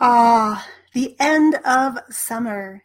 [0.00, 2.84] Ah, the end of summer.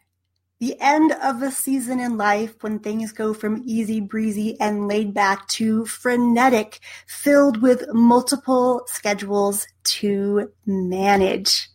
[0.58, 5.14] The end of a season in life when things go from easy breezy and laid
[5.14, 11.68] back to frenetic, filled with multiple schedules to manage.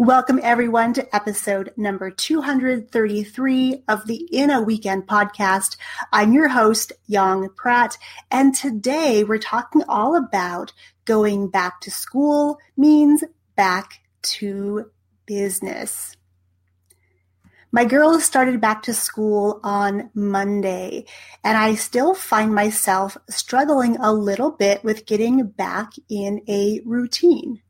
[0.00, 5.76] Welcome everyone to episode number 233 of the In a Weekend podcast.
[6.12, 7.96] I'm your host, Yong Pratt,
[8.32, 10.72] and today we're talking all about
[11.04, 13.22] going back to school means
[13.54, 14.90] back to
[15.26, 16.16] business.
[17.72, 21.04] My girls started back to school on Monday,
[21.44, 27.62] and I still find myself struggling a little bit with getting back in a routine.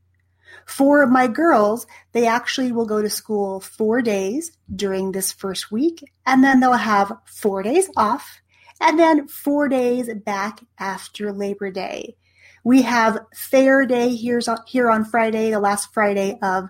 [0.64, 6.02] For my girls, they actually will go to school four days during this first week,
[6.24, 8.40] and then they'll have four days off,
[8.80, 12.16] and then four days back after Labor Day.
[12.62, 16.68] We have Fair Day here's here on Friday, the last Friday of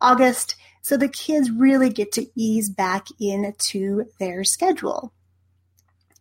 [0.00, 0.56] August.
[0.82, 5.12] So the kids really get to ease back into their schedule.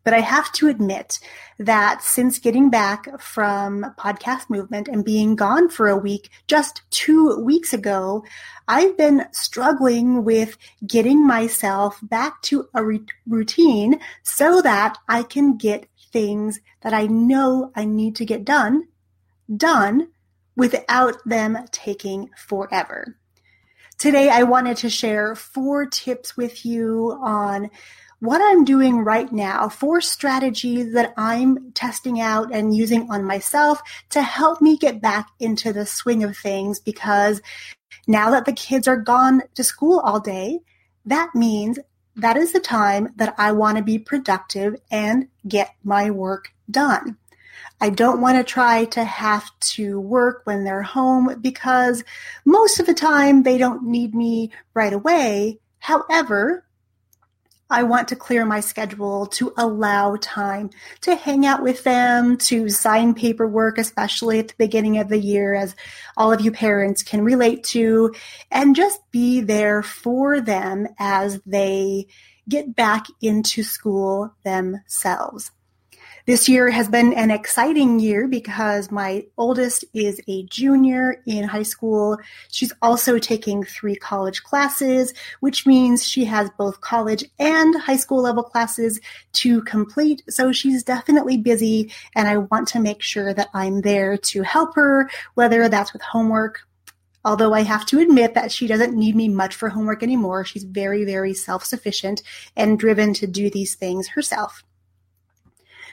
[0.04, 1.20] But I have to admit
[1.60, 7.40] that since getting back from podcast movement and being gone for a week just two
[7.44, 8.24] weeks ago,
[8.68, 15.58] I've been struggling with getting myself back to a re- routine so that I can
[15.58, 18.88] get things that I know I need to get done
[19.56, 20.08] done
[20.56, 23.18] without them taking forever.
[23.98, 27.70] Today, I wanted to share four tips with you on
[28.20, 33.82] what I'm doing right now, four strategies that I'm testing out and using on myself
[34.12, 37.42] to help me get back into the swing of things because
[38.08, 40.60] now that the kids are gone to school all day,
[41.06, 41.80] that means
[42.16, 47.18] that is the time that I want to be productive and get my work done.
[47.80, 52.04] I don't want to try to have to work when they're home because
[52.46, 55.60] most of the time they don't need me right away.
[55.80, 56.66] However,
[57.72, 62.68] I want to clear my schedule to allow time to hang out with them, to
[62.68, 65.74] sign paperwork, especially at the beginning of the year, as
[66.18, 68.14] all of you parents can relate to,
[68.52, 72.08] and just be there for them as they
[72.50, 75.52] get back into school themselves.
[76.28, 81.64] This year has been an exciting year because my oldest is a junior in high
[81.64, 82.18] school.
[82.50, 88.22] She's also taking three college classes, which means she has both college and high school
[88.22, 89.00] level classes
[89.34, 90.22] to complete.
[90.30, 94.76] So she's definitely busy, and I want to make sure that I'm there to help
[94.76, 96.60] her, whether that's with homework.
[97.26, 100.46] Although I have to admit that she doesn't need me much for homework anymore.
[100.46, 102.22] She's very, very self sufficient
[102.56, 104.64] and driven to do these things herself.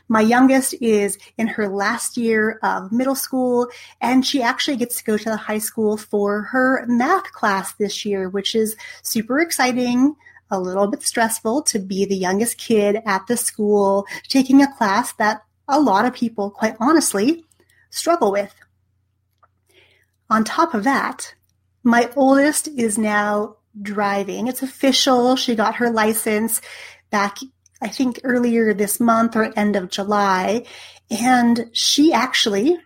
[0.08, 3.68] My youngest is in her last year of middle school,
[4.00, 8.04] and she actually gets to go to the high school for her math class this
[8.04, 10.16] year, which is super exciting
[10.50, 15.12] a little bit stressful to be the youngest kid at the school taking a class
[15.14, 17.44] that a lot of people, quite honestly,
[17.90, 18.54] struggle with.
[20.30, 21.34] On top of that,
[21.82, 24.46] my oldest is now driving.
[24.46, 25.36] It's official.
[25.36, 26.60] She got her license
[27.10, 27.38] back
[27.80, 30.64] I think earlier this month or end of July.
[31.10, 32.78] And she actually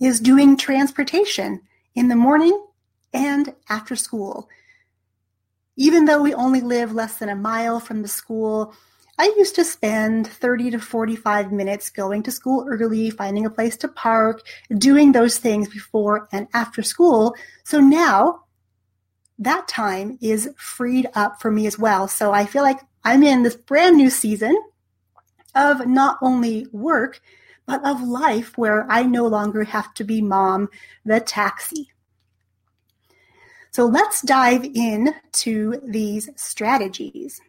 [0.00, 1.62] is doing transportation
[1.94, 2.60] in the morning
[3.12, 4.48] and after school.
[5.76, 8.74] Even though we only live less than a mile from the school,
[9.16, 13.76] I used to spend 30 to 45 minutes going to school early, finding a place
[13.78, 14.42] to park,
[14.76, 17.36] doing those things before and after school.
[17.62, 18.44] So now
[19.38, 22.08] that time is freed up for me as well.
[22.08, 24.56] So I feel like I'm in this brand new season
[25.54, 27.20] of not only work,
[27.66, 30.68] but of life where I no longer have to be mom
[31.04, 31.90] the taxi.
[33.70, 37.40] So let's dive in to these strategies.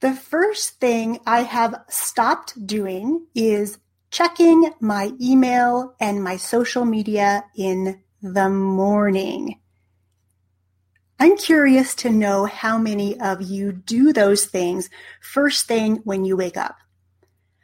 [0.00, 3.78] The first thing I have stopped doing is
[4.10, 9.60] checking my email and my social media in the morning.
[11.22, 14.90] I'm curious to know how many of you do those things
[15.20, 16.74] first thing when you wake up.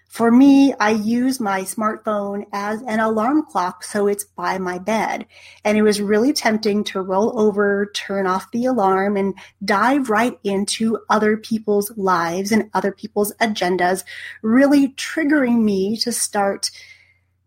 [0.06, 5.26] For me, I use my smartphone as an alarm clock, so it's by my bed.
[5.64, 9.34] And it was really tempting to roll over, turn off the alarm, and
[9.64, 14.05] dive right into other people's lives and other people's agendas,
[14.40, 16.70] really triggering me to start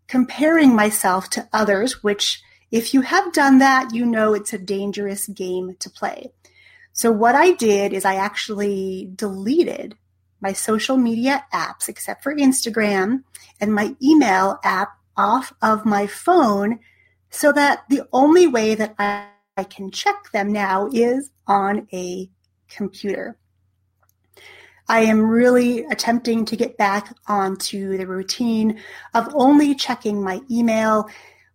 [0.08, 2.42] comparing myself to others, which
[2.72, 6.32] if you have done that, you know it's a dangerous game to play.
[6.94, 9.94] So what I did is I actually deleted
[10.40, 13.24] my social media apps except for Instagram
[13.60, 16.80] and my email app off of my phone
[17.30, 19.26] so that the only way that I,
[19.56, 22.30] I can check them now is on a
[22.68, 23.36] computer.
[24.88, 28.80] I am really attempting to get back onto the routine
[29.14, 31.08] of only checking my email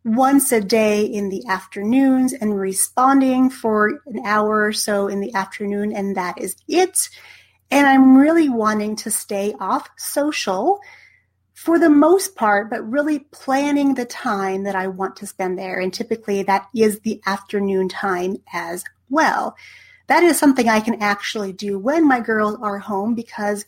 [0.07, 5.33] once a day in the afternoons and responding for an hour or so in the
[5.33, 7.09] afternoon, and that is it.
[7.69, 10.79] And I'm really wanting to stay off social
[11.53, 15.79] for the most part, but really planning the time that I want to spend there.
[15.79, 19.57] And typically that is the afternoon time as well.
[20.07, 23.65] That is something I can actually do when my girls are home because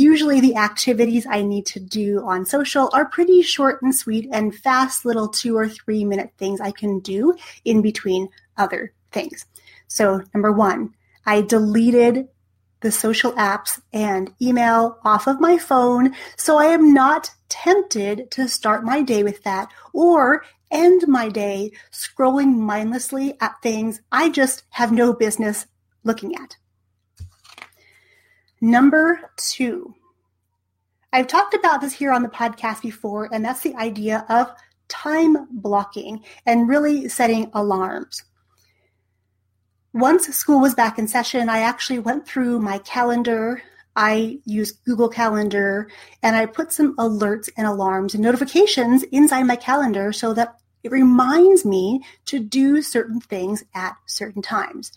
[0.00, 4.54] usually the activities I need to do on social are pretty short and sweet and
[4.54, 9.46] fast little two or three minute things I can do in between other things.
[9.88, 10.94] So, number one,
[11.26, 12.28] I deleted
[12.80, 18.48] the social apps and email off of my phone so I am not tempted to
[18.48, 24.62] start my day with that or end my day scrolling mindlessly at things I just
[24.70, 25.66] have no business
[26.04, 26.56] looking at.
[28.60, 29.94] Number two,
[31.12, 34.52] I've talked about this here on the podcast before, and that's the idea of
[34.88, 38.22] time blocking and really setting alarms.
[39.92, 43.62] Once school was back in session, I actually went through my calendar.
[43.96, 45.90] I used Google Calendar
[46.22, 50.92] and I put some alerts and alarms and notifications inside my calendar so that it
[50.92, 54.92] reminds me to do certain things at certain times.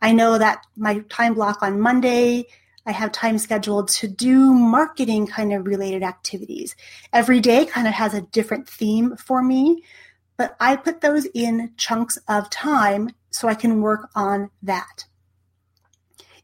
[0.00, 2.46] I know that my time block on Monday,
[2.90, 6.74] I have time scheduled to do marketing kind of related activities.
[7.12, 9.84] Every day kind of has a different theme for me,
[10.36, 15.04] but I put those in chunks of time so I can work on that.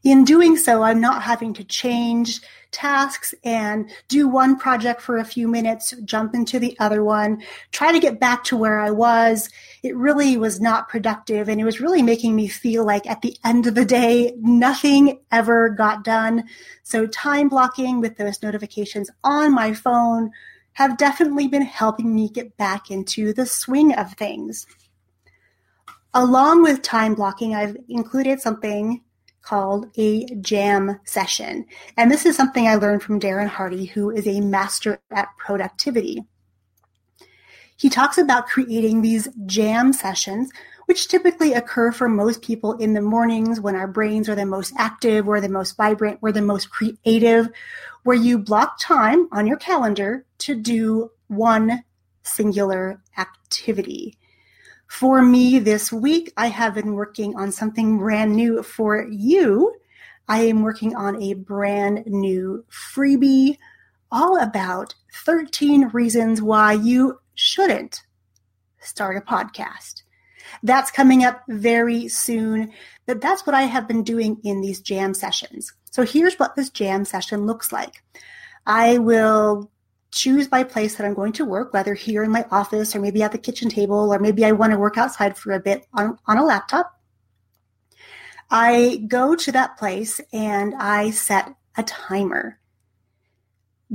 [0.07, 2.39] In doing so, I'm not having to change
[2.71, 7.43] tasks and do one project for a few minutes, jump into the other one,
[7.73, 9.49] try to get back to where I was.
[9.83, 13.35] It really was not productive and it was really making me feel like at the
[13.43, 16.45] end of the day, nothing ever got done.
[16.83, 20.31] So time blocking with those notifications on my phone
[20.71, 24.67] have definitely been helping me get back into the swing of things.
[26.13, 29.01] Along with time blocking, I've included something
[29.47, 31.65] called a jam session.
[31.95, 36.25] And this is something I learned from Darren Hardy, who is a master at productivity.
[37.77, 40.51] He talks about creating these jam sessions,
[40.87, 44.73] which typically occur for most people in the mornings when our brains are the most
[44.77, 47.47] active, we're the most vibrant, we're the most creative,
[48.03, 51.83] where you block time on your calendar to do one
[52.23, 54.17] singular activity.
[54.87, 59.75] For me this week, I have been working on something brand new for you.
[60.27, 63.57] I am working on a brand new freebie
[64.11, 64.95] all about
[65.25, 68.03] 13 reasons why you shouldn't
[68.79, 70.03] start a podcast.
[70.63, 72.71] That's coming up very soon,
[73.05, 75.73] but that's what I have been doing in these jam sessions.
[75.91, 78.03] So here's what this jam session looks like.
[78.65, 79.69] I will
[80.17, 83.21] choose my place that I'm going to work, whether here in my office or maybe
[83.21, 86.17] at the kitchen table, or maybe I want to work outside for a bit on,
[86.25, 86.99] on a laptop.
[88.49, 92.59] I go to that place and I set a timer.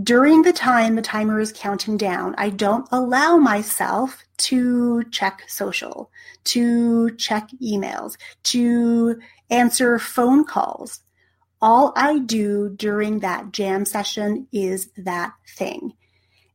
[0.00, 6.10] During the time the timer is counting down, I don't allow myself to check social,
[6.44, 9.18] to check emails, to
[9.50, 11.00] answer phone calls.
[11.60, 15.92] All I do during that jam session is that thing.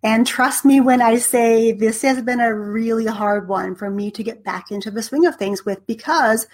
[0.08, 4.10] And trust me when I say this has been a really hard one for me
[4.12, 6.48] to get back into the swing of things with because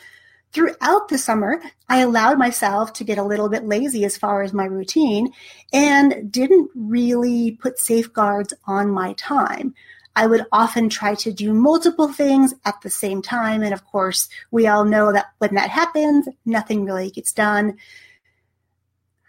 [0.53, 4.53] throughout the summer, I allowed myself to get a little bit lazy as far as
[4.53, 5.31] my routine
[5.71, 9.75] and didn't really put safeguards on my time.
[10.15, 13.61] I would often try to do multiple things at the same time.
[13.61, 17.77] And of course, we all know that when that happens, nothing really gets done.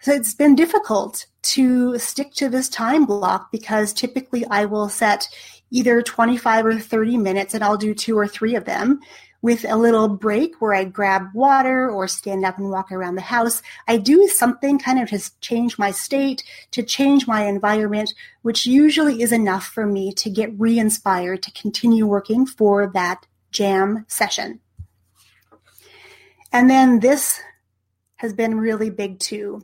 [0.05, 5.31] So it's been difficult to stick to this time block because typically I will set
[5.71, 9.01] either 25 or 30 minutes and I'll do two or three of them
[9.41, 13.23] with a little break where I grab water or stand up and walk around the
[13.23, 13.63] house.
[13.89, 19.23] I do something kind of to change my state, to change my environment, which usually
[19.23, 24.61] is enough for me to get re inspired to continue working for that jam session.
[26.53, 27.41] And then this
[28.17, 29.63] has been really big too.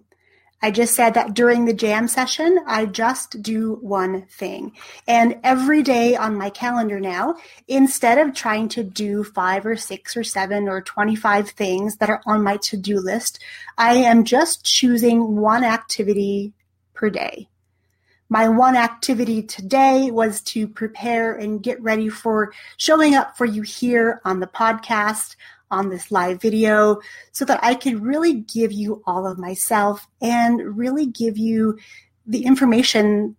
[0.62, 4.72] I just said that during the jam session, I just do one thing.
[5.08, 7.36] And every day on my calendar now,
[7.66, 12.20] instead of trying to do five or six or seven or 25 things that are
[12.26, 13.42] on my to do list,
[13.78, 16.52] I am just choosing one activity
[16.92, 17.48] per day.
[18.28, 23.62] My one activity today was to prepare and get ready for showing up for you
[23.62, 25.34] here on the podcast,
[25.70, 27.00] on this live video,
[27.32, 31.78] so that I could really give you all of myself and really give you
[32.26, 33.36] the information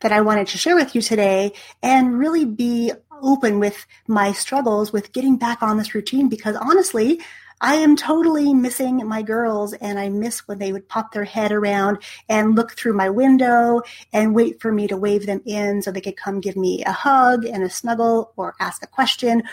[0.00, 1.52] that I wanted to share with you today
[1.82, 7.20] and really be open with my struggles with getting back on this routine because honestly,
[7.60, 11.52] I am totally missing my girls and I miss when they would pop their head
[11.52, 13.80] around and look through my window
[14.12, 16.92] and wait for me to wave them in so they could come give me a
[16.92, 19.44] hug and a snuggle or ask a question.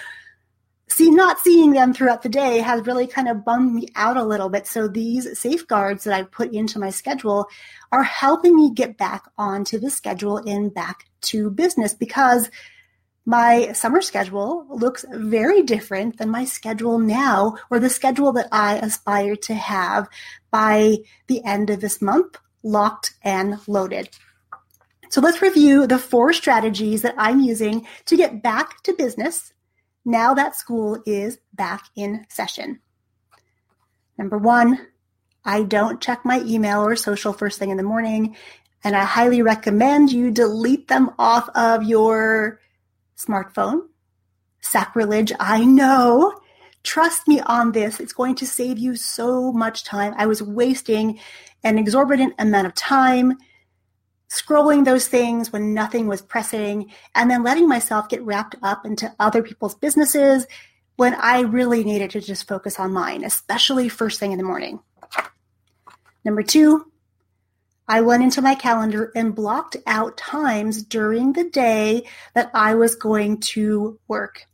[0.91, 4.25] See, not seeing them throughout the day has really kind of bummed me out a
[4.25, 4.67] little bit.
[4.67, 7.47] So these safeguards that I put into my schedule
[7.93, 12.51] are helping me get back onto the schedule and back to business because
[13.25, 18.75] my summer schedule looks very different than my schedule now or the schedule that I
[18.75, 20.09] aspire to have
[20.51, 24.09] by the end of this month, locked and loaded.
[25.09, 29.53] So let's review the four strategies that I'm using to get back to business
[30.05, 32.79] now that school is back in session.
[34.17, 34.87] Number one,
[35.43, 38.35] I don't check my email or social first thing in the morning,
[38.83, 42.59] and I highly recommend you delete them off of your
[43.17, 43.81] smartphone.
[44.61, 46.39] Sacrilege, I know.
[46.83, 47.99] Trust me on this.
[47.99, 50.13] It's going to save you so much time.
[50.17, 51.19] I was wasting
[51.63, 53.37] an exorbitant amount of time
[54.31, 59.13] scrolling those things when nothing was pressing and then letting myself get wrapped up into
[59.19, 60.47] other people's businesses
[60.95, 64.79] when I really needed to just focus on mine, especially first thing in the morning.
[66.23, 66.85] Number two,
[67.87, 72.95] I went into my calendar and blocked out times during the day that I was
[72.95, 74.45] going to work.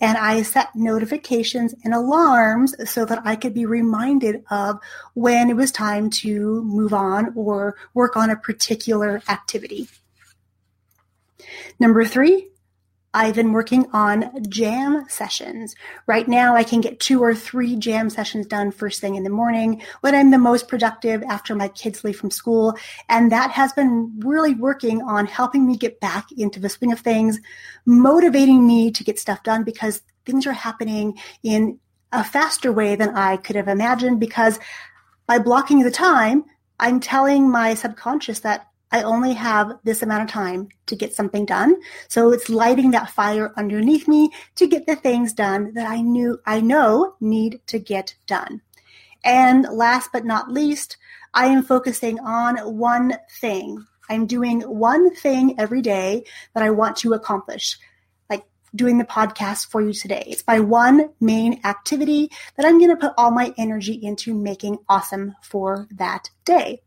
[0.00, 4.78] And I set notifications and alarms so that I could be reminded of
[5.14, 9.88] when it was time to move on or work on a particular activity.
[11.80, 12.48] Number three,
[13.14, 15.74] I've been working on jam sessions.
[16.06, 19.30] Right now, I can get two or three jam sessions done first thing in the
[19.30, 22.76] morning when I'm the most productive after my kids leave from school.
[23.08, 27.00] And that has been really working on helping me get back into the swing of
[27.00, 27.40] things,
[27.86, 31.80] motivating me to get stuff done because things are happening in
[32.12, 34.58] a faster way than I could have imagined because
[35.26, 36.44] by blocking the time,
[36.78, 41.44] I'm telling my subconscious that I only have this amount of time to get something
[41.44, 41.76] done.
[42.08, 46.40] So it's lighting that fire underneath me to get the things done that I knew
[46.46, 48.62] I know need to get done.
[49.24, 50.96] And last but not least,
[51.34, 53.86] I am focusing on one thing.
[54.08, 57.78] I'm doing one thing every day that I want to accomplish,
[58.30, 60.24] like doing the podcast for you today.
[60.26, 64.78] It's my one main activity that I'm going to put all my energy into making
[64.88, 66.80] awesome for that day.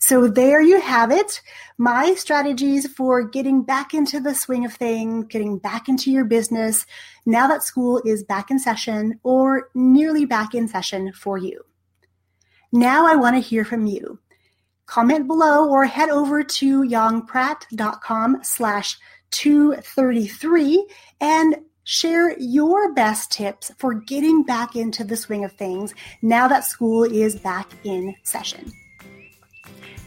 [0.00, 1.40] So there you have it.
[1.78, 6.86] My strategies for getting back into the swing of things, getting back into your business
[7.26, 11.64] now that school is back in session or nearly back in session for you.
[12.72, 14.18] Now I want to hear from you.
[14.86, 18.98] Comment below or head over to yongpratt.com slash
[19.30, 20.86] 233
[21.20, 26.64] and share your best tips for getting back into the swing of things now that
[26.64, 28.70] school is back in session.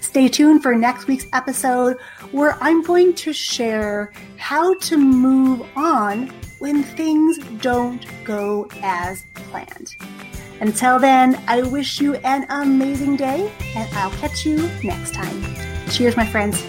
[0.05, 1.97] Stay tuned for next week's episode
[2.31, 6.27] where I'm going to share how to move on
[6.59, 9.95] when things don't go as planned.
[10.61, 15.43] Until then, I wish you an amazing day and I'll catch you next time.
[15.89, 16.63] Cheers, my friends.